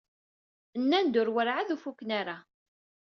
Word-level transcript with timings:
Nnan-d 0.81 1.15
ur 1.21 1.29
werɛad 1.35 1.69
ur 1.73 1.79
fuken 1.83 2.09
ara. 2.19 2.37